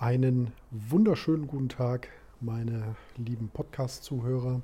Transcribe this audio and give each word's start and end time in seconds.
Einen 0.00 0.52
wunderschönen 0.70 1.48
guten 1.48 1.68
Tag, 1.68 2.08
meine 2.40 2.94
lieben 3.16 3.48
Podcast-Zuhörer. 3.48 4.62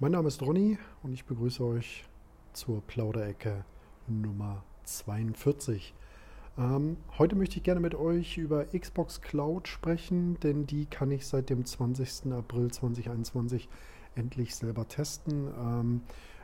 Mein 0.00 0.10
Name 0.10 0.26
ist 0.26 0.42
Ronny 0.42 0.76
und 1.04 1.12
ich 1.12 1.24
begrüße 1.24 1.62
euch 1.62 2.02
zur 2.52 2.80
Plauderecke 2.80 3.64
Nummer 4.08 4.64
42. 4.82 5.94
Ähm, 6.58 6.96
heute 7.16 7.36
möchte 7.36 7.58
ich 7.58 7.62
gerne 7.62 7.78
mit 7.78 7.94
euch 7.94 8.38
über 8.38 8.64
Xbox 8.64 9.20
Cloud 9.20 9.68
sprechen, 9.68 10.40
denn 10.40 10.66
die 10.66 10.86
kann 10.86 11.12
ich 11.12 11.28
seit 11.28 11.48
dem 11.48 11.64
20. 11.64 12.32
April 12.32 12.68
2021 12.68 13.68
endlich 14.16 14.56
selber 14.56 14.88
testen. 14.88 15.46
Ähm, 15.56 16.00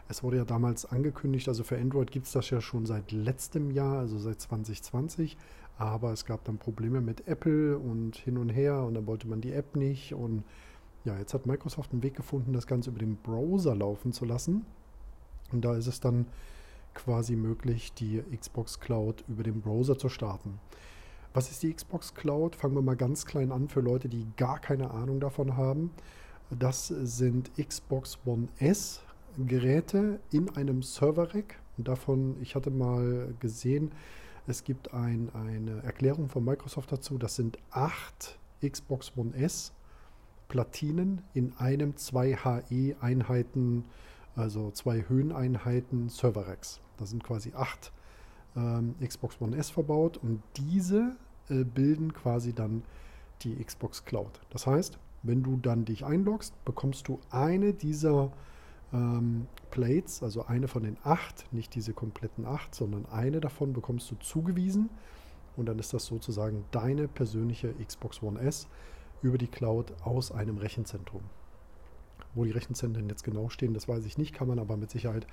es 0.09 0.23
wurde 0.23 0.37
ja 0.37 0.45
damals 0.45 0.85
angekündigt, 0.85 1.49
also 1.49 1.65
für 1.65 1.77
Android 1.77 2.13
gibt 2.13 2.27
es 2.27 2.33
das 2.33 2.51
ja 2.51 2.61
schon 2.61 2.87
seit 2.87 3.11
letztem 3.11 3.73
Jahr, 3.73 3.99
also 3.99 4.19
seit 4.19 4.41
2020. 4.41 5.37
Aber 5.79 6.13
es 6.13 6.25
gab 6.25 6.45
dann 6.45 6.59
Probleme 6.59 7.01
mit 7.01 7.27
Apple 7.27 7.79
und 7.79 8.17
hin 8.17 8.39
und 8.39 8.51
her 8.51 8.83
und 8.85 8.95
dann 8.95 9.07
wollte 9.07 9.27
man 9.27 9.41
die 9.41 9.53
App 9.53 9.75
nicht. 9.77 10.15
Und 10.15 10.45
ja, 11.05 11.19
jetzt 11.19 11.35
hat 11.35 11.47
Microsoft 11.47 11.93
einen 11.93 12.03
Weg 12.03 12.15
gefunden, 12.15 12.53
das 12.53 12.67
Ganze 12.67 12.91
über 12.91 12.99
den 12.99 13.17
Browser 13.17 13.75
laufen 13.75 14.13
zu 14.13 14.25
lassen. 14.25 14.65
Und 15.51 15.65
da 15.65 15.75
ist 15.75 15.87
es 15.87 16.01
dann 16.01 16.27
quasi 16.95 17.37
möglich, 17.37 17.93
die 17.95 18.23
Xbox 18.37 18.81
Cloud 18.81 19.25
über 19.29 19.43
den 19.43 19.61
Browser 19.61 19.99
zu 19.99 20.09
starten. 20.09 20.59
Was 21.35 21.51
ist 21.51 21.63
die 21.63 21.73
Xbox 21.73 22.15
Cloud? 22.15 22.57
Fangen 22.57 22.75
wir 22.75 22.83
mal 22.83 22.97
ganz 22.97 23.25
klein 23.25 23.53
an 23.53 23.69
für 23.69 23.81
Leute, 23.81 24.09
die 24.09 24.27
gar 24.37 24.59
keine 24.59 24.91
Ahnung 24.91 25.19
davon 25.19 25.57
haben. 25.57 25.91
Das 26.51 26.89
sind 26.89 27.51
Xbox 27.57 28.19
One 28.27 28.49
S 28.59 29.01
Geräte 29.39 30.21
in 30.31 30.51
einem 30.57 30.83
Server-Rack. 30.83 31.59
Und 31.79 31.89
davon, 31.89 32.37
ich 32.43 32.55
hatte 32.55 32.71
mal 32.71 33.35
gesehen, 33.41 33.93
es 34.47 34.65
gibt 34.65 34.93
ein, 34.93 35.31
eine 35.35 35.83
Erklärung 35.83 36.29
von 36.29 36.45
Microsoft 36.45 36.91
dazu. 36.93 37.19
Das 37.19 37.37
sind 37.37 37.59
acht 37.71 38.39
Xbox 38.61 39.13
One 39.17 39.35
S 39.35 39.73
Platinen 40.49 41.23
in 41.33 41.55
einem 41.57 41.97
2 41.97 42.37
HE 42.37 42.97
Einheiten, 43.01 43.85
also 44.37 44.71
zwei 44.71 45.05
Höheneinheiten 45.09 46.09
Server 46.09 46.47
Racks. 46.47 46.81
Da 46.99 47.07
sind 47.07 47.25
quasi 47.25 47.53
acht 47.55 47.93
ähm, 48.57 48.95
Xbox 49.03 49.41
One 49.41 49.57
S 49.57 49.71
verbaut 49.71 50.19
und 50.19 50.43
diese 50.57 51.17
äh, 51.49 51.65
bilden 51.65 52.13
quasi 52.13 52.53
dann 52.53 52.83
die 53.43 53.55
Xbox 53.65 54.05
Cloud. 54.05 54.41
Das 54.51 54.67
heißt, 54.67 54.99
wenn 55.23 55.43
du 55.43 55.57
dann 55.57 55.85
dich 55.85 56.05
einloggst, 56.05 56.63
bekommst 56.65 57.09
du 57.09 57.21
eine 57.31 57.73
dieser 57.73 58.33
ähm, 58.93 59.47
Plates, 59.71 60.23
also 60.23 60.47
eine 60.47 60.69
von 60.69 60.83
den 60.83 60.97
acht, 61.03 61.53
nicht 61.53 61.75
diese 61.75 61.93
kompletten 61.93 62.47
acht, 62.47 62.75
sondern 62.75 63.07
eine 63.07 63.41
davon 63.41 63.73
bekommst 63.73 64.11
du 64.11 64.17
zugewiesen 64.17 64.91
und 65.57 65.67
dann 65.67 65.79
ist 65.79 65.93
das 65.95 66.07
sozusagen 66.07 66.65
deine 66.71 67.09
persönliche 67.09 67.75
Xbox 67.75 68.23
One 68.23 68.41
S 68.41 68.69
über 69.23 69.39
die 69.39 69.49
Cloud 69.49 69.93
aus 70.03 70.33
einem 70.33 70.59
Rechenzentrum. 70.59 71.23
Wo 72.35 72.45
die 72.45 72.51
Rechenzentren 72.51 73.09
jetzt 73.09 73.25
genau 73.25 73.49
stehen, 73.49 73.75
das 73.75 73.89
weiß 73.89 74.05
ich 74.05 74.19
nicht, 74.19 74.35
kann 74.35 74.49
man 74.49 74.59
aber 74.59 74.77
mit 74.77 74.91
Sicherheit 74.91 75.27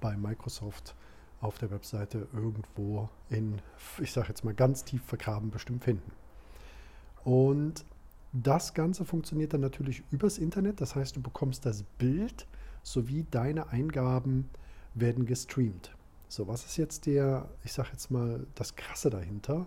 bei 0.00 0.16
Microsoft 0.16 0.94
auf 1.40 1.58
der 1.58 1.70
Webseite 1.70 2.28
irgendwo 2.32 3.08
in, 3.28 3.60
ich 4.00 4.12
sage 4.12 4.28
jetzt 4.28 4.44
mal 4.44 4.54
ganz 4.54 4.84
tief 4.84 5.02
vergraben, 5.02 5.50
bestimmt 5.50 5.82
finden. 5.82 6.12
Und 7.24 7.84
das 8.32 8.74
Ganze 8.74 9.04
funktioniert 9.04 9.52
dann 9.52 9.60
natürlich 9.60 10.04
übers 10.10 10.38
Internet, 10.38 10.80
das 10.80 10.94
heißt, 10.94 11.16
du 11.16 11.20
bekommst 11.20 11.66
das 11.66 11.82
Bild 11.82 12.46
sowie 12.82 13.26
deine 13.30 13.68
Eingaben 13.68 14.48
werden 14.94 15.26
gestreamt. 15.26 15.94
So, 16.28 16.48
was 16.48 16.64
ist 16.64 16.76
jetzt 16.76 17.06
der, 17.06 17.48
ich 17.62 17.72
sage 17.72 17.90
jetzt 17.92 18.10
mal, 18.10 18.46
das 18.54 18.74
Krasse 18.74 19.10
dahinter? 19.10 19.66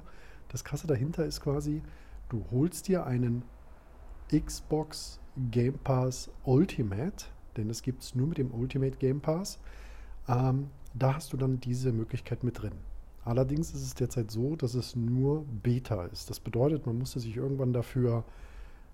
Das 0.50 0.64
Krasse 0.64 0.88
dahinter 0.88 1.26
ist 1.26 1.42
quasi, 1.42 1.82
du 2.30 2.46
holst 2.52 2.88
dir 2.88 3.06
einen 3.06 3.44
Xbox 4.32 5.20
Game 5.52 5.78
Pass 5.80 6.30
Ultimate, 6.44 7.26
denn 7.58 7.70
es 7.70 7.82
gibt 7.82 8.02
es 8.04 8.16
nur 8.16 8.28
mit 8.28 8.38
dem 8.38 8.52
Ultimate 8.52 8.98
Game 8.98 9.22
Pass. 9.22 9.60
Ähm, 10.28 10.70
da 10.94 11.16
hast 11.16 11.34
du 11.34 11.38
dann 11.38 11.60
diese 11.60 11.92
Möglichkeit 11.92 12.44
mit 12.44 12.62
drin. 12.62 12.74
Allerdings 13.24 13.74
ist 13.74 13.82
es 13.84 13.96
derzeit 13.96 14.32
so, 14.32 14.56
dass 14.56 14.76
es 14.76 14.96
nur 14.96 15.46
Beta 15.64 16.06
ist. 16.06 16.30
Das 16.30 16.40
bedeutet, 16.40 16.86
man 16.86 16.98
musste 16.98 17.20
sich 17.20 17.36
irgendwann 17.36 17.74
dafür 17.74 18.24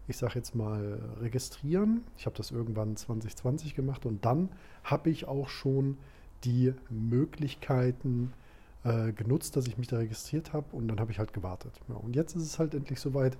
ich 0.07 0.17
sage 0.17 0.35
jetzt 0.35 0.55
mal, 0.55 0.99
registrieren. 1.19 2.03
Ich 2.17 2.25
habe 2.25 2.35
das 2.35 2.51
irgendwann 2.51 2.95
2020 2.95 3.75
gemacht 3.75 4.05
und 4.05 4.25
dann 4.25 4.49
habe 4.83 5.09
ich 5.09 5.27
auch 5.27 5.49
schon 5.49 5.97
die 6.43 6.73
Möglichkeiten 6.89 8.33
äh, 8.83 9.11
genutzt, 9.13 9.55
dass 9.55 9.67
ich 9.67 9.77
mich 9.77 9.87
da 9.87 9.97
registriert 9.97 10.53
habe 10.53 10.75
und 10.75 10.87
dann 10.87 10.99
habe 10.99 11.11
ich 11.11 11.19
halt 11.19 11.33
gewartet. 11.33 11.79
Ja, 11.87 11.95
und 11.95 12.15
jetzt 12.15 12.35
ist 12.35 12.43
es 12.43 12.59
halt 12.59 12.73
endlich 12.73 12.99
soweit. 12.99 13.37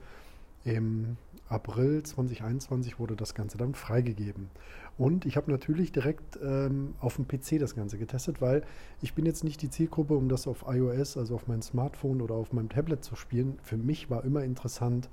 Im 0.64 1.18
April 1.50 2.04
2021 2.04 3.00
wurde 3.00 3.16
das 3.16 3.34
Ganze 3.34 3.58
dann 3.58 3.74
freigegeben. 3.74 4.52
Und 4.98 5.26
ich 5.26 5.36
habe 5.36 5.50
natürlich 5.50 5.92
direkt 5.92 6.38
ähm, 6.44 6.94
auf 7.00 7.16
dem 7.16 7.28
PC 7.28 7.60
das 7.60 7.76
Ganze 7.76 7.98
getestet, 7.98 8.42
weil 8.42 8.64
ich 9.02 9.16
bin 9.16 9.26
jetzt 9.26 9.44
nicht 9.44 9.62
die 9.64 9.72
Zielgruppe, 9.72 10.14
um 10.14 10.30
das 10.30 10.48
auf 10.48 10.66
iOS, 10.68 11.18
also 11.18 11.34
auf 11.34 11.48
mein 11.48 11.64
Smartphone 11.64 12.22
oder 12.22 12.36
auf 12.36 12.54
meinem 12.54 12.70
Tablet 12.70 13.04
zu 13.04 13.16
spielen. 13.16 13.58
Für 13.64 13.78
mich 13.78 14.12
war 14.12 14.24
immer 14.24 14.44
interessant, 14.44 15.10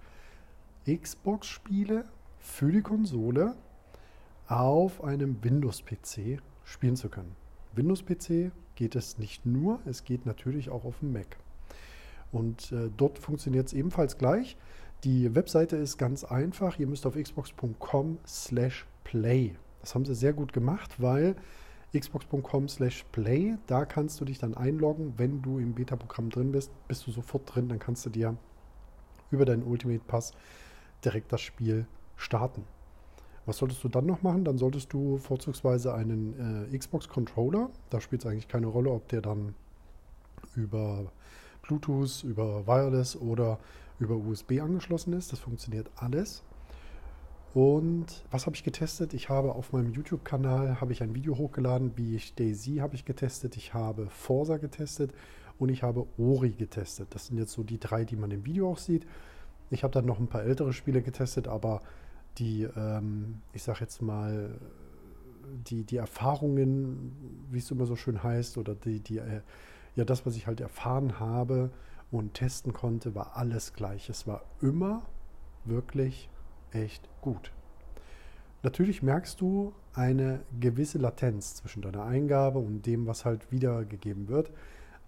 Xbox-Spiele 0.97 2.05
für 2.39 2.73
die 2.73 2.83
Konsole 2.83 3.55
auf 4.47 5.05
einem 5.05 5.43
Windows-PC 5.43 6.41
spielen 6.65 6.97
zu 6.97 7.09
können. 7.09 7.37
Windows-PC 7.75 8.51
geht 8.75 8.97
es 8.97 9.19
nicht 9.19 9.45
nur, 9.45 9.81
es 9.85 10.05
geht 10.05 10.25
natürlich 10.25 10.71
auch 10.71 10.85
auf 10.85 11.01
dem 11.01 11.13
Mac. 11.13 11.37
Und 12.33 12.73
äh, 12.73 12.91
dort 12.97 13.19
funktioniert 13.19 13.67
es 13.67 13.73
ebenfalls 13.73 14.19
gleich. 14.19 14.57
Die 15.05 15.35
Webseite 15.35 15.77
ist 15.77 15.97
ganz 15.97 16.25
einfach. 16.25 16.79
Ihr 16.79 16.87
müsst 16.87 17.07
auf 17.07 17.15
xbox.com 17.15 18.19
slash 18.27 18.87
play. 19.05 19.55
Das 19.81 19.95
haben 19.95 20.05
sie 20.05 20.15
sehr 20.15 20.33
gut 20.33 20.53
gemacht, 20.53 21.01
weil 21.01 21.37
xbox.com 21.97 22.69
slash 22.69 23.05
play, 23.13 23.57
da 23.67 23.87
kannst 23.87 24.21
du 24.21 24.25
dich 24.25 24.39
dann 24.39 24.55
einloggen. 24.55 25.15
Wenn 25.17 25.41
du 25.41 25.59
im 25.59 25.75
Beta-Programm 25.75 26.31
drin 26.31 26.53
bist, 26.53 26.71
bist 26.87 27.07
du 27.07 27.13
sofort 27.13 27.55
drin. 27.55 27.69
Dann 27.69 27.79
kannst 27.79 28.05
du 28.05 28.11
dir 28.11 28.37
über 29.31 29.45
deinen 29.45 29.63
Ultimate 29.63 30.03
Pass 30.07 30.33
direkt 31.05 31.33
das 31.33 31.41
Spiel 31.41 31.87
starten. 32.17 32.65
Was 33.47 33.59
solltest 33.59 33.83
du 33.83 33.89
dann 33.89 34.07
noch 34.07 34.23
machen? 34.23 34.45
Dann 34.45 34.59
solltest 34.59 34.93
du 34.93 35.17
vorzugsweise 35.17 35.95
einen 35.95 36.69
äh, 36.71 36.77
Xbox-Controller, 36.77 37.71
da 37.89 38.01
spielt 38.01 38.23
es 38.23 38.27
eigentlich 38.31 38.49
keine 38.49 38.67
Rolle, 38.67 38.91
ob 38.91 39.09
der 39.09 39.23
dann 39.23 39.55
über 40.55 41.11
Bluetooth, 41.63 42.25
über 42.25 42.67
Wireless 42.67 43.17
oder 43.17 43.59
über 43.99 44.17
USB 44.17 44.61
angeschlossen 44.61 45.13
ist. 45.13 45.33
Das 45.33 45.39
funktioniert 45.41 45.91
alles. 45.97 46.43
Und 47.55 48.25
was 48.31 48.47
habe 48.47 48.55
ich 48.55 48.63
getestet? 48.63 49.15
Ich 49.15 49.31
habe 49.31 49.55
auf 49.55 49.73
meinem 49.73 49.93
YouTube-Kanal 49.93 50.77
ein 50.81 51.15
Video 51.15 51.37
hochgeladen, 51.37 51.93
wie 51.97 52.15
ich 52.15 52.35
Daisy 52.35 52.77
habe 52.77 52.95
ich 52.95 53.05
getestet, 53.05 53.57
ich 53.57 53.73
habe 53.73 54.09
Forza 54.11 54.59
getestet 54.59 55.13
und 55.59 55.71
ich 55.71 55.83
habe 55.83 56.07
Ori 56.19 56.51
getestet. 56.51 57.09
Das 57.11 57.27
sind 57.27 57.39
jetzt 57.39 57.53
so 57.53 57.63
die 57.63 57.81
drei, 57.81 58.05
die 58.05 58.17
man 58.17 58.31
im 58.31 58.45
Video 58.45 58.71
auch 58.71 58.79
sieht. 58.79 59.07
Ich 59.71 59.85
habe 59.85 59.93
dann 59.93 60.07
noch 60.07 60.19
ein 60.19 60.29
paar 60.29 60.43
ältere 60.43 60.73
Spiele 60.73 61.03
getestet, 61.03 61.49
aber 61.49 61.83
die, 62.39 62.63
ähm, 62.77 63.43
ich 63.53 63.63
sage 63.63 63.81
jetzt 63.81 64.01
mal, 64.03 64.51
die, 65.67 65.85
die 65.85 65.97
Erfahrungen, 65.97 67.47
wie 67.51 67.59
es 67.59 67.71
immer 67.71 67.87
so 67.87 67.97
schön 67.97 68.23
heißt, 68.23 68.59
oder 68.59 68.75
die, 68.75 69.01
die, 69.01 69.19
äh, 69.19 69.41
ja, 69.97 70.05
das, 70.05 70.27
was 70.27 70.37
ich 70.37 70.47
halt 70.47 70.61
erfahren 70.61 71.19
habe 71.19 71.71
und 72.11 72.35
testen 72.35 72.73
konnte, 72.73 73.15
war 73.15 73.37
alles 73.37 73.73
gleich. 73.75 74.09
Es 74.09 74.27
war 74.27 74.43
immer 74.61 75.03
wirklich 75.65 76.31
echt 76.73 77.09
gut. 77.21 77.53
Natürlich 78.63 79.03
merkst 79.03 79.41
du 79.41 79.73
eine 79.95 80.41
gewisse 80.61 80.99
Latenz 80.99 81.57
zwischen 81.57 81.83
deiner 81.83 82.05
Eingabe 82.05 82.59
und 82.59 82.87
dem, 82.87 83.07
was 83.07 83.25
halt 83.25 83.51
wiedergegeben 83.51 84.29
wird, 84.29 84.51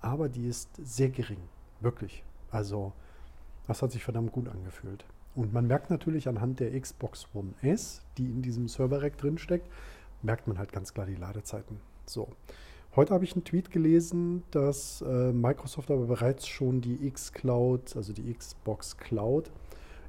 aber 0.00 0.28
die 0.28 0.46
ist 0.46 0.70
sehr 0.82 1.10
gering, 1.10 1.40
wirklich. 1.80 2.24
Also 2.50 2.92
das 3.70 3.82
hat 3.82 3.92
sich 3.92 4.02
verdammt 4.02 4.32
gut 4.32 4.48
angefühlt. 4.48 5.04
Und 5.36 5.52
man 5.52 5.68
merkt 5.68 5.90
natürlich 5.90 6.26
anhand 6.26 6.58
der 6.58 6.78
Xbox 6.80 7.28
One 7.34 7.54
S, 7.62 8.02
die 8.18 8.24
in 8.24 8.42
diesem 8.42 8.66
Server-Rack 8.66 9.16
drin 9.16 9.38
steckt, 9.38 9.68
merkt 10.22 10.48
man 10.48 10.58
halt 10.58 10.72
ganz 10.72 10.92
klar 10.92 11.06
die 11.06 11.14
Ladezeiten. 11.14 11.78
So. 12.04 12.30
Heute 12.96 13.14
habe 13.14 13.22
ich 13.22 13.34
einen 13.34 13.44
Tweet 13.44 13.70
gelesen, 13.70 14.42
dass 14.50 15.02
äh, 15.02 15.32
Microsoft 15.32 15.92
aber 15.92 16.06
bereits 16.06 16.48
schon 16.48 16.80
die 16.80 17.06
X-Cloud, 17.06 17.94
also 17.94 18.12
die 18.12 18.34
Xbox 18.34 18.96
Cloud, 18.96 19.52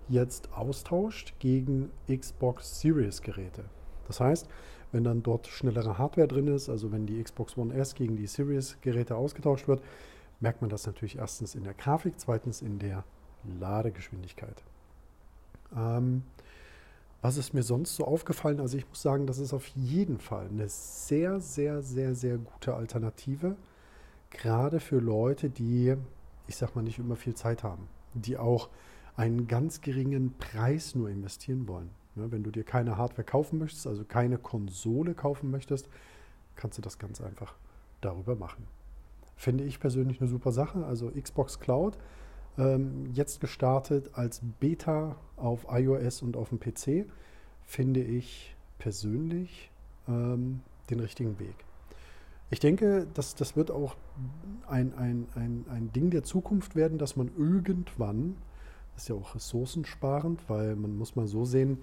jetzt 0.09 0.51
austauscht 0.53 1.35
gegen 1.37 1.91
Xbox 2.11 2.81
Series 2.81 3.21
Geräte. 3.21 3.65
Das 4.07 4.19
heißt, 4.19 4.49
wenn 4.91 5.03
dann 5.03 5.21
dort 5.21 5.45
schnellere 5.45 5.99
Hardware 5.99 6.27
drin 6.27 6.47
ist, 6.47 6.67
also 6.67 6.91
wenn 6.91 7.05
die 7.05 7.21
Xbox 7.21 7.55
One 7.59 7.75
S 7.75 7.93
gegen 7.93 8.15
die 8.15 8.25
Series 8.25 8.77
Geräte 8.81 9.15
ausgetauscht 9.15 9.67
wird, 9.67 9.83
merkt 10.39 10.61
man 10.61 10.71
das 10.71 10.87
natürlich 10.87 11.19
erstens 11.19 11.53
in 11.53 11.63
der 11.63 11.75
Grafik, 11.75 12.19
zweitens 12.19 12.63
in 12.63 12.79
der 12.79 13.03
Ladegeschwindigkeit. 13.59 14.63
Ähm, 15.75 16.23
was 17.21 17.37
ist 17.37 17.53
mir 17.53 17.63
sonst 17.63 17.95
so 17.95 18.05
aufgefallen? 18.05 18.59
Also 18.59 18.77
ich 18.77 18.87
muss 18.87 19.01
sagen, 19.01 19.27
das 19.27 19.37
ist 19.37 19.53
auf 19.53 19.67
jeden 19.67 20.19
Fall 20.19 20.47
eine 20.47 20.67
sehr, 20.67 21.39
sehr, 21.39 21.81
sehr, 21.81 22.15
sehr 22.15 22.37
gute 22.37 22.73
Alternative, 22.73 23.55
gerade 24.31 24.79
für 24.79 24.99
Leute, 24.99 25.49
die, 25.49 25.95
ich 26.47 26.55
sag 26.55 26.75
mal, 26.75 26.81
nicht 26.81 26.97
immer 26.97 27.15
viel 27.15 27.35
Zeit 27.35 27.63
haben, 27.63 27.87
die 28.13 28.37
auch 28.37 28.69
einen 29.15 29.47
ganz 29.47 29.81
geringen 29.81 30.33
Preis 30.39 30.95
nur 30.95 31.09
investieren 31.09 31.67
wollen. 31.67 31.91
Ja, 32.15 32.31
wenn 32.31 32.43
du 32.43 32.51
dir 32.51 32.63
keine 32.63 32.97
Hardware 32.97 33.23
kaufen 33.23 33.59
möchtest, 33.59 33.87
also 33.87 34.03
keine 34.03 34.37
Konsole 34.37 35.13
kaufen 35.13 35.51
möchtest, 35.51 35.89
kannst 36.55 36.77
du 36.77 36.81
das 36.81 36.97
ganz 36.97 37.21
einfach 37.21 37.55
darüber 38.01 38.35
machen. 38.35 38.65
Finde 39.35 39.63
ich 39.63 39.79
persönlich 39.79 40.19
eine 40.19 40.29
super 40.29 40.51
Sache. 40.51 40.85
Also 40.85 41.11
Xbox 41.11 41.59
Cloud 41.59 41.97
ähm, 42.57 43.09
jetzt 43.13 43.39
gestartet 43.39 44.11
als 44.13 44.41
Beta 44.59 45.15
auf 45.37 45.67
iOS 45.69 46.21
und 46.21 46.35
auf 46.37 46.49
dem 46.49 46.59
PC, 46.59 47.09
finde 47.65 48.01
ich 48.01 48.55
persönlich 48.77 49.71
ähm, 50.07 50.61
den 50.89 50.99
richtigen 50.99 51.39
Weg. 51.39 51.55
Ich 52.49 52.59
denke, 52.59 53.07
dass 53.13 53.35
das 53.35 53.55
wird 53.55 53.71
auch 53.71 53.95
ein, 54.67 54.93
ein, 54.95 55.27
ein, 55.35 55.65
ein 55.69 55.91
Ding 55.93 56.09
der 56.09 56.23
Zukunft 56.23 56.75
werden, 56.75 56.97
dass 56.97 57.15
man 57.15 57.31
irgendwann, 57.37 58.35
das 58.93 59.03
ist 59.03 59.09
ja 59.09 59.15
auch 59.15 59.35
ressourcensparend, 59.35 60.41
weil 60.49 60.75
man 60.75 60.97
muss 60.97 61.15
mal 61.15 61.27
so 61.27 61.45
sehen, 61.45 61.77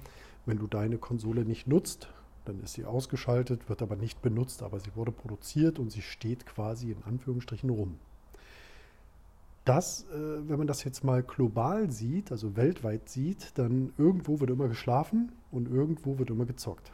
wenn 0.45 0.59
du 0.59 0.67
deine 0.67 0.99
Konsole 0.99 1.47
nicht 1.47 1.67
nutzt, 1.67 2.09
dann 2.45 2.61
ist 2.61 2.75
sie 2.75 2.85
ausgeschaltet, 2.85 3.69
wird 3.69 3.81
aber 3.81 3.97
nicht 3.97 4.21
benutzt, 4.21 4.63
aber 4.63 4.79
sie 4.79 4.95
wurde 4.95 5.13
produziert 5.13 5.79
und 5.79 5.91
sie 5.91 6.03
steht 6.03 6.45
quasi 6.45 6.91
in 6.91 7.03
Anführungsstrichen 7.05 7.71
rum. 7.71 7.99
Das, 9.69 10.05
äh, 10.05 10.49
wenn 10.49 10.59
man 10.59 10.67
das 10.67 10.83
jetzt 10.85 11.05
mal 11.05 11.23
global 11.23 11.91
sieht, 11.91 12.33
also 12.33 12.57
weltweit 12.57 13.09
sieht, 13.09 13.59
dann 13.59 13.93
irgendwo 13.99 14.41
wird 14.41 14.51
immer 14.51 14.69
geschlafen 14.69 15.33
und 15.51 15.69
irgendwo 15.69 16.19
wird 16.19 16.31
immer 16.31 16.47
gezockt. 16.47 16.93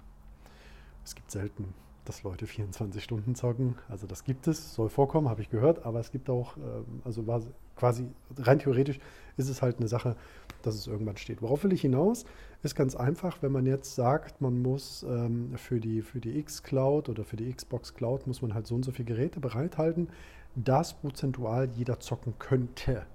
Es 1.04 1.14
gibt 1.14 1.30
selten 1.30 1.74
dass 2.04 2.22
Leute 2.22 2.46
24 2.46 3.02
Stunden 3.02 3.34
zocken. 3.34 3.76
Also 3.88 4.06
das 4.06 4.24
gibt 4.24 4.46
es, 4.46 4.74
soll 4.74 4.88
vorkommen, 4.88 5.28
habe 5.28 5.42
ich 5.42 5.50
gehört, 5.50 5.84
aber 5.84 6.00
es 6.00 6.10
gibt 6.10 6.30
auch, 6.30 6.56
ähm, 6.56 7.00
also 7.04 7.26
war 7.26 7.42
quasi 7.76 8.06
rein 8.38 8.58
theoretisch 8.60 9.00
ist 9.36 9.48
es 9.48 9.62
halt 9.62 9.78
eine 9.78 9.88
Sache, 9.88 10.16
dass 10.62 10.76
es 10.76 10.86
irgendwann 10.86 11.16
steht. 11.16 11.42
Worauf 11.42 11.64
will 11.64 11.72
ich 11.72 11.80
hinaus? 11.80 12.24
Ist 12.62 12.76
ganz 12.76 12.94
einfach, 12.94 13.42
wenn 13.42 13.50
man 13.50 13.66
jetzt 13.66 13.96
sagt, 13.96 14.40
man 14.40 14.62
muss 14.62 15.04
ähm, 15.08 15.56
für 15.56 15.80
die, 15.80 16.02
für 16.02 16.20
die 16.20 16.38
X-Cloud 16.38 17.08
oder 17.08 17.24
für 17.24 17.36
die 17.36 17.52
Xbox 17.52 17.94
Cloud 17.94 18.28
muss 18.28 18.42
man 18.42 18.54
halt 18.54 18.68
so 18.68 18.76
und 18.76 18.84
so 18.84 18.92
viele 18.92 19.06
Geräte 19.06 19.40
bereithalten, 19.40 20.08
dass 20.54 20.94
prozentual 20.94 21.68
jeder 21.70 22.00
zocken 22.00 22.34
könnte. 22.38 23.06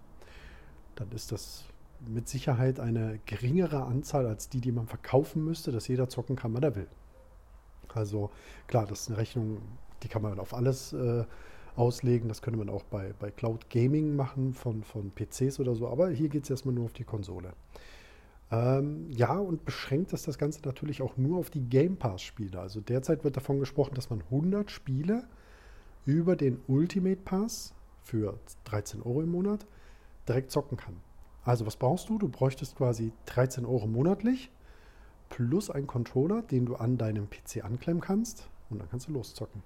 Dann 0.96 1.12
ist 1.12 1.32
das 1.32 1.66
mit 2.08 2.28
Sicherheit 2.28 2.80
eine 2.80 3.20
geringere 3.26 3.84
Anzahl 3.84 4.26
als 4.26 4.50
die, 4.50 4.62
die 4.62 4.72
man 4.72 4.88
verkaufen 4.88 5.44
müsste, 5.44 5.72
dass 5.72 5.88
jeder 5.88 6.10
zocken 6.10 6.36
kann, 6.36 6.54
wann 6.54 6.64
er 6.64 6.76
will. 6.76 6.88
Also 7.94 8.30
klar, 8.68 8.86
das 8.86 9.02
ist 9.02 9.08
eine 9.10 9.18
Rechnung, 9.18 9.62
die 10.04 10.08
kann 10.08 10.22
man 10.22 10.40
auf 10.40 10.54
alles 10.54 10.94
äh, 10.94 11.26
auslegen. 11.76 12.30
Das 12.30 12.42
könnte 12.42 12.60
man 12.60 12.70
auch 12.70 12.84
bei, 12.84 13.14
bei 13.20 13.32
Cloud 13.32 13.70
Gaming 13.70 14.16
machen 14.16 14.54
von, 14.54 14.84
von 14.84 15.12
PCs 15.12 15.60
oder 15.60 15.76
so. 15.76 15.88
Aber 15.88 16.10
hier 16.10 16.30
geht 16.30 16.44
es 16.44 16.50
erstmal 16.50 16.76
nur 16.76 16.86
auf 16.86 16.94
die 16.94 17.04
Konsole. 17.04 17.54
Ähm, 18.52 19.10
ja, 19.12 19.38
und 19.38 19.66
beschränkt 19.66 20.14
ist 20.14 20.28
das 20.28 20.38
Ganze 20.38 20.62
natürlich 20.66 21.02
auch 21.02 21.18
nur 21.18 21.40
auf 21.40 21.50
die 21.50 21.62
Game 21.62 21.98
Pass-Spiele. 21.98 22.60
Also 22.60 22.82
derzeit 22.82 23.24
wird 23.24 23.38
davon 23.38 23.60
gesprochen, 23.60 23.96
dass 23.96 24.10
man 24.10 24.22
100 24.22 24.72
Spiele 24.72 25.28
über 26.06 26.36
den 26.36 26.60
Ultimate 26.68 27.22
Pass 27.22 27.74
für 28.02 28.40
13 28.66 29.02
Euro 29.02 29.22
im 29.22 29.32
Monat 29.32 29.66
direkt 30.28 30.52
zocken 30.52 30.78
kann. 30.78 30.96
Also 31.44 31.66
was 31.66 31.78
brauchst 31.78 32.10
du? 32.10 32.18
Du 32.18 32.30
bräuchtest 32.30 32.76
quasi 32.76 33.12
13 33.28 33.66
Euro 33.66 33.88
monatlich 33.88 34.52
plus 35.30 35.70
ein 35.70 35.88
Controller, 35.88 36.42
den 36.42 36.66
du 36.66 36.76
an 36.76 36.98
deinem 36.98 37.30
PC 37.30 37.64
anklemmen 37.64 38.02
kannst 38.02 38.50
und 38.70 38.80
dann 38.80 38.90
kannst 38.90 39.08
du 39.08 39.14
loszocken. 39.14 39.64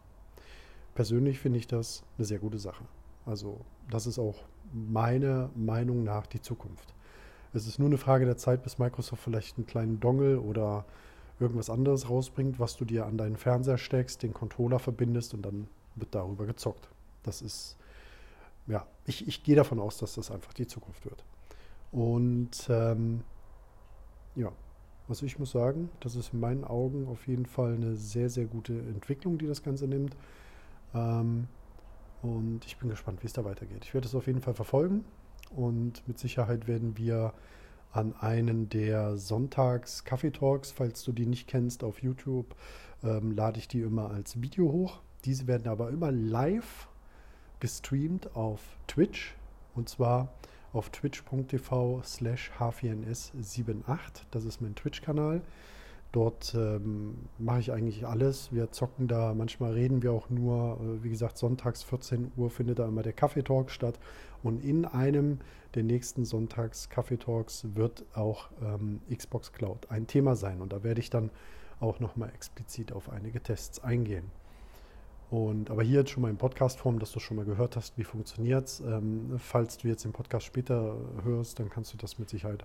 Persönlich 0.95 1.39
finde 1.39 1.59
ich 1.59 1.67
das 1.67 2.03
eine 2.17 2.25
sehr 2.25 2.39
gute 2.39 2.59
Sache. 2.59 2.83
Also 3.25 3.61
das 3.89 4.05
ist 4.05 4.19
auch 4.19 4.43
meiner 4.71 5.49
Meinung 5.55 6.03
nach 6.03 6.27
die 6.27 6.41
Zukunft. 6.41 6.93
Es 7.53 7.67
ist 7.67 7.79
nur 7.79 7.87
eine 7.87 7.97
Frage 7.97 8.25
der 8.25 8.37
Zeit, 8.37 8.63
bis 8.63 8.79
Microsoft 8.79 9.23
vielleicht 9.23 9.57
einen 9.57 9.67
kleinen 9.67 9.99
Dongle 9.99 10.39
oder 10.41 10.85
irgendwas 11.39 11.69
anderes 11.69 12.09
rausbringt, 12.09 12.59
was 12.59 12.75
du 12.77 12.85
dir 12.85 13.05
an 13.05 13.17
deinen 13.17 13.37
Fernseher 13.37 13.77
steckst, 13.77 14.23
den 14.23 14.33
Controller 14.33 14.79
verbindest 14.79 15.33
und 15.33 15.43
dann 15.43 15.67
wird 15.95 16.13
darüber 16.15 16.45
gezockt. 16.45 16.89
Das 17.23 17.41
ist, 17.41 17.77
ja, 18.67 18.85
ich, 19.05 19.27
ich 19.27 19.43
gehe 19.43 19.55
davon 19.55 19.79
aus, 19.79 19.97
dass 19.97 20.15
das 20.15 20.31
einfach 20.31 20.53
die 20.53 20.67
Zukunft 20.67 21.05
wird. 21.05 21.23
Und 21.91 22.67
ähm, 22.69 23.23
ja, 24.35 24.51
also 25.07 25.25
ich 25.25 25.37
muss 25.37 25.51
sagen, 25.51 25.89
das 25.99 26.15
ist 26.15 26.33
in 26.33 26.39
meinen 26.39 26.63
Augen 26.63 27.07
auf 27.07 27.27
jeden 27.27 27.45
Fall 27.45 27.73
eine 27.73 27.95
sehr, 27.95 28.29
sehr 28.29 28.45
gute 28.45 28.73
Entwicklung, 28.73 29.37
die 29.37 29.47
das 29.47 29.61
Ganze 29.61 29.87
nimmt. 29.87 30.15
Ähm, 30.93 31.47
und 32.21 32.65
ich 32.65 32.77
bin 32.77 32.89
gespannt, 32.89 33.21
wie 33.21 33.27
es 33.27 33.33
da 33.33 33.43
weitergeht. 33.43 33.83
Ich 33.83 33.93
werde 33.93 34.07
es 34.07 34.15
auf 34.15 34.27
jeden 34.27 34.41
Fall 34.41 34.53
verfolgen 34.53 35.03
und 35.55 36.07
mit 36.07 36.17
Sicherheit 36.19 36.67
werden 36.67 36.97
wir 36.97 37.33
an 37.91 38.15
einen 38.19 38.69
der 38.69 39.17
Sonntags-Kaffee-Talks, 39.17 40.71
falls 40.71 41.03
du 41.03 41.11
die 41.11 41.27
nicht 41.27 41.47
kennst, 41.47 41.83
auf 41.83 42.01
YouTube, 42.01 42.55
ähm, 43.03 43.33
lade 43.33 43.59
ich 43.59 43.67
die 43.67 43.81
immer 43.81 44.09
als 44.09 44.41
Video 44.41 44.71
hoch. 44.71 45.01
Diese 45.25 45.47
werden 45.47 45.67
aber 45.67 45.89
immer 45.89 46.11
live 46.11 46.87
gestreamt 47.59 48.35
auf 48.35 48.59
Twitch 48.87 49.35
und 49.75 49.87
zwar 49.87 50.33
auf 50.73 50.89
twitch.tv 50.89 52.01
slash 52.03 52.51
h4ns78. 52.59 54.23
Das 54.31 54.43
ist 54.43 54.59
mein 54.59 54.75
Twitch-Kanal. 54.75 55.41
Dort 56.11 56.53
ähm, 56.55 57.15
mache 57.39 57.59
ich 57.59 57.71
eigentlich 57.71 58.05
alles. 58.05 58.51
Wir 58.51 58.71
zocken 58.71 59.07
da, 59.07 59.33
manchmal 59.33 59.73
reden 59.73 60.03
wir 60.03 60.11
auch 60.11 60.29
nur. 60.29 60.79
Äh, 60.79 61.03
wie 61.03 61.09
gesagt, 61.09 61.37
sonntags 61.37 61.81
14 61.83 62.31
Uhr 62.37 62.51
findet 62.51 62.79
da 62.79 62.87
immer 62.87 63.01
der 63.01 63.13
Kaffeetalk 63.13 63.71
statt. 63.71 63.99
Und 64.43 64.63
in 64.63 64.85
einem 64.85 65.39
der 65.73 65.83
nächsten 65.83 66.25
Sonntags 66.25 66.89
Kaffeetalks 66.89 67.65
wird 67.73 68.05
auch 68.13 68.49
ähm, 68.61 69.01
Xbox 69.11 69.53
Cloud 69.53 69.89
ein 69.89 70.05
Thema 70.05 70.35
sein. 70.35 70.61
Und 70.61 70.73
da 70.73 70.83
werde 70.83 70.99
ich 70.99 71.09
dann 71.09 71.31
auch 71.79 71.99
nochmal 71.99 72.29
explizit 72.29 72.91
auf 72.91 73.09
einige 73.09 73.41
Tests 73.41 73.83
eingehen. 73.83 74.25
Und, 75.33 75.71
aber 75.71 75.81
hier 75.81 76.01
jetzt 76.01 76.11
schon 76.11 76.21
mal 76.21 76.29
in 76.29 76.37
Podcast-Form, 76.37 76.99
dass 76.99 77.11
du 77.11 77.19
schon 77.19 77.37
mal 77.37 77.43
gehört 77.43 77.75
hast, 77.75 77.97
wie 77.97 78.03
funktioniert 78.03 78.67
es. 78.67 78.81
Ähm, 78.81 79.33
falls 79.39 79.79
du 79.79 79.87
jetzt 79.87 80.05
den 80.05 80.11
Podcast 80.11 80.45
später 80.45 80.95
hörst, 81.23 81.57
dann 81.57 81.71
kannst 81.71 81.91
du 81.91 81.97
das 81.97 82.19
mit 82.19 82.29
Sicherheit 82.29 82.63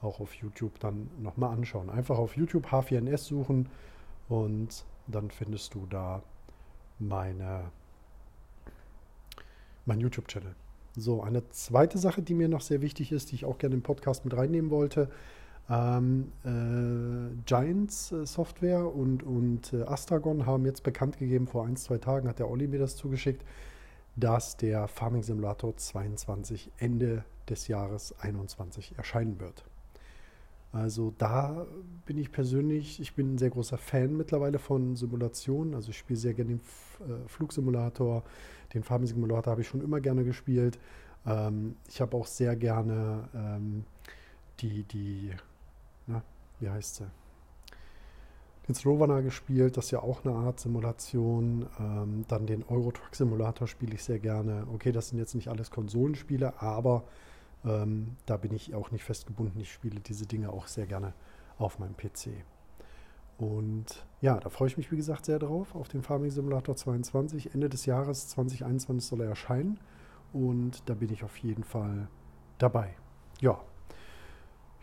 auch 0.00 0.20
auf 0.20 0.32
YouTube 0.34 0.78
dann 0.78 1.10
nochmal 1.18 1.52
anschauen. 1.52 1.90
Einfach 1.90 2.16
auf 2.16 2.36
YouTube 2.36 2.68
H4NS 2.68 3.24
suchen 3.24 3.68
und 4.28 4.84
dann 5.08 5.32
findest 5.32 5.74
du 5.74 5.84
da 5.90 6.22
meine, 7.00 7.72
mein 9.84 9.98
YouTube-Channel. 9.98 10.54
So, 10.96 11.24
eine 11.24 11.48
zweite 11.50 11.98
Sache, 11.98 12.22
die 12.22 12.34
mir 12.34 12.48
noch 12.48 12.60
sehr 12.60 12.82
wichtig 12.82 13.10
ist, 13.10 13.32
die 13.32 13.34
ich 13.34 13.44
auch 13.44 13.58
gerne 13.58 13.74
im 13.74 13.82
Podcast 13.82 14.24
mit 14.24 14.36
reinnehmen 14.36 14.70
wollte, 14.70 15.10
ähm, 15.68 16.32
äh, 16.44 17.34
Giants 17.44 18.12
äh, 18.12 18.24
Software 18.24 18.94
und, 18.94 19.22
und 19.22 19.72
äh, 19.72 19.82
Astragon 19.82 20.46
haben 20.46 20.64
jetzt 20.64 20.82
bekannt 20.82 21.18
gegeben, 21.18 21.46
vor 21.46 21.66
ein, 21.66 21.76
zwei 21.76 21.98
Tagen 21.98 22.28
hat 22.28 22.38
der 22.38 22.48
Olli 22.48 22.68
mir 22.68 22.78
das 22.78 22.96
zugeschickt, 22.96 23.44
dass 24.14 24.56
der 24.56 24.86
Farming 24.88 25.22
Simulator 25.22 25.76
22 25.76 26.70
Ende 26.78 27.24
des 27.48 27.68
Jahres 27.68 28.14
21 28.20 28.96
erscheinen 28.96 29.40
wird. 29.40 29.64
Also 30.72 31.12
da 31.16 31.66
bin 32.04 32.18
ich 32.18 32.30
persönlich, 32.30 33.00
ich 33.00 33.14
bin 33.14 33.34
ein 33.34 33.38
sehr 33.38 33.50
großer 33.50 33.78
Fan 33.78 34.16
mittlerweile 34.16 34.58
von 34.58 34.94
Simulationen. 34.94 35.74
Also 35.74 35.90
ich 35.90 35.98
spiele 35.98 36.18
sehr 36.18 36.34
gerne 36.34 36.50
den 36.50 36.60
F 36.60 37.00
äh, 37.00 37.28
Flugsimulator, 37.28 38.24
den 38.74 38.82
Farming 38.82 39.06
Simulator 39.06 39.52
habe 39.52 39.62
ich 39.62 39.68
schon 39.68 39.80
immer 39.80 40.00
gerne 40.00 40.24
gespielt. 40.24 40.78
Ähm, 41.26 41.76
ich 41.88 42.00
habe 42.00 42.16
auch 42.16 42.26
sehr 42.26 42.56
gerne 42.56 43.28
ähm, 43.34 43.84
die, 44.60 44.82
die 44.84 45.32
wie 46.60 46.70
heißt 46.70 46.96
sie? 46.96 47.06
Den 48.68 48.74
Slovana 48.74 49.20
gespielt, 49.20 49.76
das 49.76 49.86
ist 49.86 49.90
ja 49.92 50.00
auch 50.00 50.24
eine 50.24 50.34
Art 50.34 50.58
Simulation. 50.58 51.66
Ähm, 51.78 52.24
dann 52.26 52.46
den 52.46 52.64
Euro 52.64 52.90
Truck 52.90 53.14
Simulator 53.14 53.68
spiele 53.68 53.94
ich 53.94 54.02
sehr 54.02 54.18
gerne. 54.18 54.66
Okay, 54.72 54.90
das 54.90 55.08
sind 55.08 55.18
jetzt 55.18 55.34
nicht 55.34 55.48
alles 55.48 55.70
Konsolenspiele, 55.70 56.60
aber 56.60 57.04
ähm, 57.64 58.16
da 58.26 58.36
bin 58.36 58.52
ich 58.52 58.74
auch 58.74 58.90
nicht 58.90 59.04
festgebunden. 59.04 59.60
Ich 59.60 59.72
spiele 59.72 60.00
diese 60.00 60.26
Dinge 60.26 60.50
auch 60.50 60.66
sehr 60.66 60.86
gerne 60.86 61.12
auf 61.58 61.78
meinem 61.78 61.96
PC. 61.96 62.44
Und 63.38 64.04
ja, 64.20 64.40
da 64.40 64.48
freue 64.48 64.68
ich 64.68 64.76
mich, 64.76 64.90
wie 64.90 64.96
gesagt, 64.96 65.26
sehr 65.26 65.38
drauf, 65.38 65.74
auf 65.76 65.88
den 65.88 66.02
Farming 66.02 66.30
Simulator 66.30 66.74
22. 66.74 67.54
Ende 67.54 67.68
des 67.68 67.86
Jahres 67.86 68.28
2021 68.28 69.08
soll 69.08 69.20
er 69.20 69.28
erscheinen. 69.28 69.78
Und 70.32 70.88
da 70.88 70.94
bin 70.94 71.12
ich 71.12 71.22
auf 71.22 71.36
jeden 71.36 71.62
Fall 71.62 72.08
dabei. 72.58 72.96
Ja, 73.40 73.60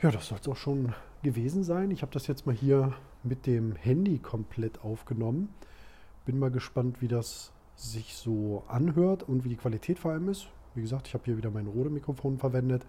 ja, 0.03 0.11
das 0.11 0.27
soll 0.27 0.37
es 0.41 0.47
auch 0.49 0.57
schon 0.57 0.93
gewesen 1.23 1.63
sein. 1.63 1.91
Ich 1.91 2.01
habe 2.01 2.11
das 2.11 2.27
jetzt 2.27 2.45
mal 2.45 2.55
hier 2.55 2.93
mit 3.23 3.47
dem 3.47 3.75
Handy 3.75 4.19
komplett 4.19 4.83
aufgenommen. 4.83 5.49
Bin 6.25 6.37
mal 6.37 6.51
gespannt, 6.51 7.01
wie 7.01 7.07
das 7.07 7.51
sich 7.75 8.15
so 8.15 8.63
anhört 8.67 9.23
und 9.23 9.43
wie 9.43 9.49
die 9.49 9.55
Qualität 9.55 9.99
vor 9.99 10.11
allem 10.11 10.29
ist. 10.29 10.47
Wie 10.75 10.81
gesagt, 10.81 11.07
ich 11.07 11.13
habe 11.13 11.23
hier 11.25 11.37
wieder 11.37 11.51
mein 11.51 11.67
Rode-Mikrofon 11.67 12.37
verwendet. 12.37 12.85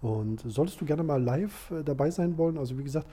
Und 0.00 0.40
solltest 0.46 0.80
du 0.80 0.84
gerne 0.84 1.02
mal 1.02 1.22
live 1.22 1.70
äh, 1.70 1.82
dabei 1.82 2.10
sein 2.10 2.38
wollen, 2.38 2.56
also 2.56 2.78
wie 2.78 2.84
gesagt, 2.84 3.08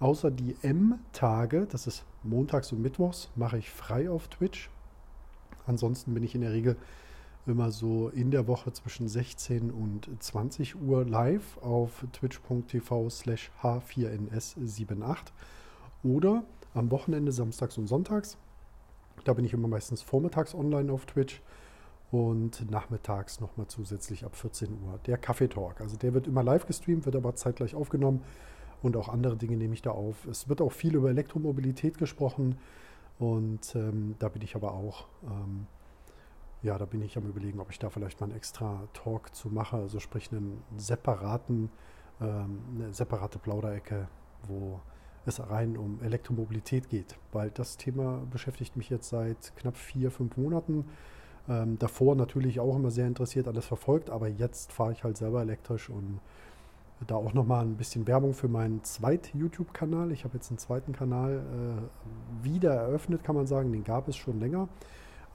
außer 0.00 0.30
die 0.30 0.56
M-Tage, 0.62 1.66
das 1.70 1.86
ist 1.86 2.04
montags 2.22 2.72
und 2.72 2.82
mittwochs, 2.82 3.30
mache 3.36 3.58
ich 3.58 3.70
frei 3.70 4.10
auf 4.10 4.28
Twitch. 4.28 4.70
Ansonsten 5.66 6.14
bin 6.14 6.24
ich 6.24 6.34
in 6.34 6.40
der 6.40 6.52
Regel 6.52 6.76
immer 7.46 7.70
so 7.70 8.08
in 8.08 8.30
der 8.30 8.46
Woche 8.46 8.72
zwischen 8.72 9.08
16 9.08 9.70
und 9.70 10.10
20 10.18 10.80
Uhr 10.80 11.04
live 11.04 11.58
auf 11.58 12.04
twitch.tv 12.12 13.10
slash 13.10 13.50
h4ns78 13.62 15.16
oder 16.02 16.44
am 16.74 16.90
Wochenende 16.90 17.32
samstags 17.32 17.78
und 17.78 17.86
sonntags. 17.86 18.36
Da 19.24 19.32
bin 19.32 19.44
ich 19.44 19.52
immer 19.52 19.68
meistens 19.68 20.02
vormittags 20.02 20.54
online 20.54 20.92
auf 20.92 21.06
Twitch 21.06 21.40
und 22.10 22.70
nachmittags 22.70 23.40
nochmal 23.40 23.66
zusätzlich 23.66 24.24
ab 24.24 24.36
14 24.36 24.68
Uhr 24.82 24.98
der 25.06 25.18
Kaffee 25.18 25.48
Talk. 25.48 25.80
Also 25.80 25.96
der 25.96 26.14
wird 26.14 26.26
immer 26.26 26.42
live 26.42 26.66
gestreamt, 26.66 27.06
wird 27.06 27.16
aber 27.16 27.34
zeitgleich 27.34 27.74
aufgenommen 27.74 28.22
und 28.82 28.96
auch 28.96 29.08
andere 29.08 29.36
Dinge 29.36 29.56
nehme 29.56 29.74
ich 29.74 29.82
da 29.82 29.90
auf. 29.90 30.26
Es 30.26 30.48
wird 30.48 30.60
auch 30.60 30.72
viel 30.72 30.94
über 30.94 31.10
Elektromobilität 31.10 31.98
gesprochen 31.98 32.58
und 33.18 33.74
ähm, 33.74 34.14
da 34.18 34.28
bin 34.28 34.42
ich 34.42 34.54
aber 34.54 34.72
auch, 34.72 35.06
ähm, 35.24 35.66
ja, 36.62 36.78
da 36.78 36.84
bin 36.84 37.02
ich 37.02 37.16
am 37.16 37.26
überlegen, 37.26 37.60
ob 37.60 37.70
ich 37.70 37.78
da 37.78 37.90
vielleicht 37.90 38.20
mal 38.20 38.26
einen 38.26 38.36
extra 38.36 38.88
Talk 38.92 39.34
zu 39.34 39.48
mache, 39.48 39.76
also 39.76 40.00
sprich 40.00 40.32
einen 40.32 40.62
separaten, 40.76 41.70
ähm, 42.20 42.60
eine 42.74 42.92
separate 42.92 43.38
Plauderecke, 43.38 44.08
wo 44.46 44.80
es 45.26 45.40
rein 45.50 45.76
um 45.76 46.00
Elektromobilität 46.02 46.88
geht, 46.88 47.18
weil 47.32 47.50
das 47.50 47.76
Thema 47.76 48.22
beschäftigt 48.30 48.76
mich 48.76 48.90
jetzt 48.90 49.08
seit 49.08 49.54
knapp 49.56 49.76
vier, 49.76 50.10
fünf 50.10 50.36
Monaten. 50.36 50.86
Ähm, 51.48 51.78
davor 51.78 52.16
natürlich 52.16 52.58
auch 52.60 52.76
immer 52.76 52.90
sehr 52.90 53.06
interessiert 53.06 53.48
alles 53.48 53.66
verfolgt, 53.66 54.10
aber 54.10 54.28
jetzt 54.28 54.72
fahre 54.72 54.92
ich 54.92 55.04
halt 55.04 55.16
selber 55.16 55.42
elektrisch 55.42 55.90
und 55.90 56.20
da 57.06 57.14
auch 57.14 57.34
nochmal 57.34 57.64
ein 57.64 57.76
bisschen 57.76 58.06
Werbung 58.06 58.32
für 58.32 58.48
meinen 58.48 58.82
zweiten 58.82 59.38
YouTube-Kanal. 59.38 60.12
Ich 60.12 60.24
habe 60.24 60.34
jetzt 60.34 60.50
einen 60.50 60.58
zweiten 60.58 60.92
Kanal 60.92 61.42
äh, 62.42 62.44
wieder 62.44 62.72
eröffnet, 62.72 63.22
kann 63.22 63.36
man 63.36 63.46
sagen. 63.46 63.70
Den 63.70 63.84
gab 63.84 64.08
es 64.08 64.16
schon 64.16 64.40
länger. 64.40 64.68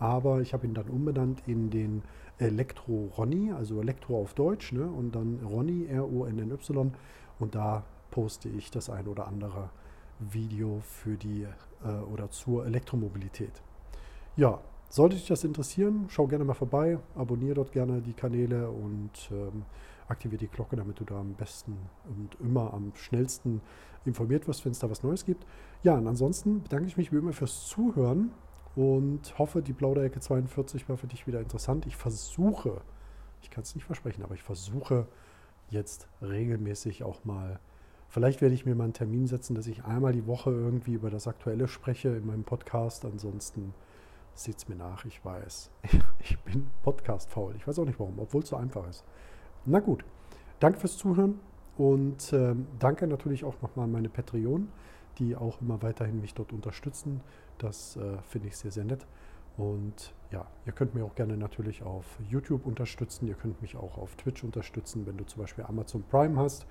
Aber 0.01 0.41
ich 0.41 0.51
habe 0.51 0.65
ihn 0.65 0.73
dann 0.73 0.87
umbenannt 0.87 1.43
in 1.45 1.69
den 1.69 2.01
Elektro 2.39 3.11
Ronny, 3.15 3.51
also 3.51 3.79
Elektro 3.79 4.19
auf 4.19 4.33
Deutsch, 4.33 4.71
ne? 4.71 4.83
und 4.87 5.13
dann 5.13 5.39
Ronny, 5.45 5.85
R-O-N-N-Y. 5.85 6.91
Und 7.37 7.53
da 7.53 7.83
poste 8.09 8.49
ich 8.49 8.71
das 8.71 8.89
ein 8.89 9.07
oder 9.07 9.27
andere 9.27 9.69
Video 10.17 10.79
für 10.81 11.17
die 11.17 11.45
äh, 11.85 11.87
oder 12.11 12.31
zur 12.31 12.65
Elektromobilität. 12.65 13.61
Ja, 14.35 14.59
sollte 14.89 15.17
dich 15.17 15.27
das 15.27 15.43
interessieren, 15.43 16.05
schau 16.09 16.25
gerne 16.25 16.45
mal 16.45 16.55
vorbei, 16.55 16.97
abonniere 17.13 17.53
dort 17.53 17.71
gerne 17.71 18.01
die 18.01 18.13
Kanäle 18.13 18.71
und 18.71 19.29
ähm, 19.31 19.65
aktiviere 20.07 20.39
die 20.39 20.47
Glocke, 20.47 20.75
damit 20.75 20.99
du 20.99 21.03
da 21.03 21.19
am 21.19 21.35
besten 21.35 21.77
und 22.09 22.35
immer 22.39 22.73
am 22.73 22.91
schnellsten 22.95 23.61
informiert 24.03 24.47
wirst, 24.47 24.65
wenn 24.65 24.71
es 24.71 24.79
da 24.79 24.89
was 24.89 25.03
Neues 25.03 25.25
gibt. 25.25 25.45
Ja, 25.83 25.93
und 25.93 26.07
ansonsten 26.07 26.63
bedanke 26.63 26.87
ich 26.87 26.97
mich 26.97 27.11
wie 27.11 27.17
immer 27.17 27.33
fürs 27.33 27.67
Zuhören 27.67 28.31
und 28.75 29.37
hoffe, 29.37 29.61
die 29.61 29.73
Plauderecke 29.73 30.19
42 30.19 30.87
war 30.87 30.97
für 30.97 31.07
dich 31.07 31.27
wieder 31.27 31.39
interessant. 31.39 31.85
Ich 31.85 31.97
versuche, 31.97 32.81
ich 33.41 33.49
kann 33.49 33.63
es 33.63 33.75
nicht 33.75 33.85
versprechen, 33.85 34.23
aber 34.23 34.35
ich 34.35 34.43
versuche 34.43 35.07
jetzt 35.69 36.07
regelmäßig 36.21 37.03
auch 37.03 37.25
mal, 37.25 37.59
vielleicht 38.09 38.41
werde 38.41 38.55
ich 38.55 38.65
mir 38.65 38.75
mal 38.75 38.85
einen 38.85 38.93
Termin 38.93 39.27
setzen, 39.27 39.55
dass 39.55 39.67
ich 39.67 39.83
einmal 39.83 40.13
die 40.13 40.27
Woche 40.27 40.51
irgendwie 40.51 40.93
über 40.93 41.09
das 41.09 41.27
Aktuelle 41.27 41.67
spreche 41.67 42.09
in 42.09 42.25
meinem 42.25 42.43
Podcast. 42.43 43.05
Ansonsten 43.05 43.73
seht 44.33 44.57
es 44.57 44.67
mir 44.67 44.75
nach, 44.75 45.05
ich 45.05 45.23
weiß. 45.23 45.71
Ich 46.23 46.37
bin 46.41 46.67
Podcast-faul. 46.83 47.55
Ich 47.57 47.67
weiß 47.67 47.79
auch 47.79 47.85
nicht 47.85 47.99
warum, 47.99 48.19
obwohl 48.19 48.43
es 48.43 48.49
so 48.49 48.55
einfach 48.55 48.87
ist. 48.87 49.03
Na 49.65 49.79
gut, 49.79 50.05
danke 50.59 50.79
fürs 50.79 50.95
Zuhören 50.95 51.39
und 51.77 52.31
äh, 52.31 52.53
danke 52.77 53.07
natürlich 53.07 53.43
auch 53.43 53.59
nochmal 53.63 53.85
an 53.85 53.91
meine 53.91 54.09
Patreon, 54.09 54.67
die 55.19 55.35
auch 55.35 55.61
immer 55.61 55.81
weiterhin 55.81 56.21
mich 56.21 56.33
dort 56.33 56.53
unterstützen. 56.53 57.21
Das 57.57 57.97
äh, 57.97 58.17
finde 58.27 58.49
ich 58.49 58.57
sehr, 58.57 58.71
sehr 58.71 58.85
nett. 58.85 59.05
Und 59.57 60.13
ja, 60.31 60.47
ihr 60.65 60.73
könnt 60.73 60.95
mir 60.95 61.03
auch 61.03 61.15
gerne 61.15 61.37
natürlich 61.37 61.83
auf 61.83 62.05
YouTube 62.29 62.65
unterstützen. 62.65 63.27
Ihr 63.27 63.35
könnt 63.35 63.61
mich 63.61 63.75
auch 63.75 63.97
auf 63.97 64.15
Twitch 64.15 64.43
unterstützen. 64.43 65.05
Wenn 65.05 65.17
du 65.17 65.25
zum 65.25 65.41
Beispiel 65.41 65.65
Amazon 65.65 66.03
Prime 66.09 66.39
hast, 66.39 66.65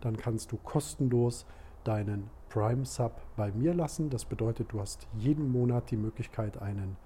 dann 0.00 0.16
kannst 0.16 0.52
du 0.52 0.56
kostenlos 0.58 1.46
deinen 1.84 2.28
Prime-Sub 2.48 3.20
bei 3.36 3.52
mir 3.52 3.74
lassen. 3.74 4.10
Das 4.10 4.24
bedeutet, 4.24 4.72
du 4.72 4.80
hast 4.80 5.06
jeden 5.16 5.50
Monat 5.50 5.90
die 5.90 5.96
Möglichkeit, 5.96 6.60
einen 6.60 6.96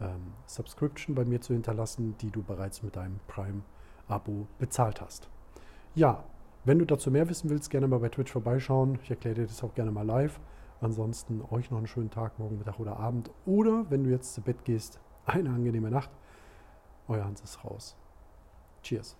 ähm, 0.00 0.32
Subscription 0.46 1.14
bei 1.14 1.24
mir 1.24 1.40
zu 1.40 1.54
hinterlassen, 1.54 2.16
die 2.20 2.30
du 2.30 2.42
bereits 2.42 2.82
mit 2.82 2.96
deinem 2.96 3.20
Prime 3.26 3.62
Abo 4.06 4.46
bezahlt 4.58 5.00
hast. 5.00 5.28
Ja, 5.94 6.24
wenn 6.68 6.78
du 6.78 6.84
dazu 6.84 7.10
mehr 7.10 7.30
wissen 7.30 7.48
willst, 7.48 7.70
gerne 7.70 7.88
mal 7.88 7.98
bei 7.98 8.10
Twitch 8.10 8.30
vorbeischauen. 8.30 8.98
Ich 9.02 9.08
erkläre 9.08 9.36
dir 9.36 9.46
das 9.46 9.64
auch 9.64 9.74
gerne 9.74 9.90
mal 9.90 10.04
live. 10.04 10.38
Ansonsten 10.82 11.40
euch 11.50 11.70
noch 11.70 11.78
einen 11.78 11.86
schönen 11.86 12.10
Tag, 12.10 12.38
morgen 12.38 12.58
Mittag 12.58 12.78
oder 12.78 12.98
Abend. 12.98 13.30
Oder 13.46 13.86
wenn 13.88 14.04
du 14.04 14.10
jetzt 14.10 14.34
zu 14.34 14.42
Bett 14.42 14.66
gehst, 14.66 15.00
eine 15.24 15.48
angenehme 15.48 15.90
Nacht. 15.90 16.10
Euer 17.08 17.24
Hans 17.24 17.40
ist 17.40 17.64
raus. 17.64 17.96
Cheers. 18.82 19.16